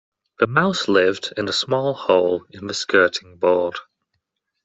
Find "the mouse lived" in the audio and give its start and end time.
0.39-1.31